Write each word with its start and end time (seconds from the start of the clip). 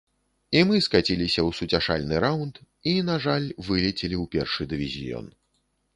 І 0.59 0.61
мы 0.69 0.77
скаціліся 0.85 1.41
ў 1.47 1.57
суцяшальны 1.57 2.15
раўнд 2.25 2.55
і, 2.63 2.91
на 3.11 3.15
жаль, 3.27 3.45
вылецелі 3.69 4.17
ў 4.25 4.27
першы 4.37 4.63
дывізіён. 4.73 5.33